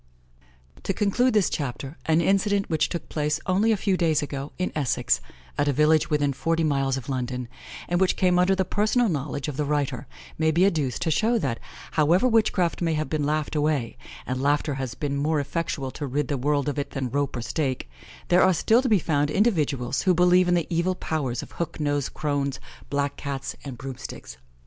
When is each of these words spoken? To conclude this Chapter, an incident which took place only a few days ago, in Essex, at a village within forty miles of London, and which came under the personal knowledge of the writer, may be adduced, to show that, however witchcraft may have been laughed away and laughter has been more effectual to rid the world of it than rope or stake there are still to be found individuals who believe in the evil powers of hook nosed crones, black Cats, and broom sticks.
To 0.81 0.95
conclude 0.95 1.35
this 1.35 1.47
Chapter, 1.47 1.95
an 2.07 2.21
incident 2.21 2.71
which 2.71 2.89
took 2.89 3.07
place 3.07 3.39
only 3.45 3.71
a 3.71 3.77
few 3.77 3.95
days 3.95 4.23
ago, 4.23 4.51
in 4.57 4.71
Essex, 4.73 5.21
at 5.59 5.67
a 5.67 5.73
village 5.73 6.09
within 6.09 6.33
forty 6.33 6.63
miles 6.63 6.97
of 6.97 7.07
London, 7.07 7.47
and 7.87 8.01
which 8.01 8.15
came 8.15 8.39
under 8.39 8.55
the 8.55 8.65
personal 8.65 9.07
knowledge 9.09 9.47
of 9.47 9.57
the 9.57 9.63
writer, 9.63 10.07
may 10.39 10.49
be 10.49 10.65
adduced, 10.65 11.03
to 11.03 11.11
show 11.11 11.37
that, 11.37 11.59
however 11.91 12.27
witchcraft 12.27 12.81
may 12.81 12.95
have 12.95 13.09
been 13.11 13.27
laughed 13.27 13.55
away 13.55 13.95
and 14.25 14.41
laughter 14.41 14.73
has 14.73 14.95
been 14.95 15.17
more 15.17 15.39
effectual 15.39 15.91
to 15.91 16.07
rid 16.07 16.29
the 16.29 16.35
world 16.39 16.67
of 16.67 16.79
it 16.79 16.89
than 16.89 17.11
rope 17.11 17.35
or 17.35 17.41
stake 17.43 17.87
there 18.29 18.41
are 18.41 18.55
still 18.55 18.81
to 18.81 18.89
be 18.89 18.97
found 18.97 19.29
individuals 19.29 20.01
who 20.01 20.15
believe 20.15 20.47
in 20.47 20.55
the 20.55 20.65
evil 20.71 20.95
powers 20.95 21.43
of 21.43 21.51
hook 21.51 21.79
nosed 21.79 22.11
crones, 22.15 22.59
black 22.89 23.15
Cats, 23.17 23.55
and 23.63 23.77
broom 23.77 23.97
sticks. 23.97 24.37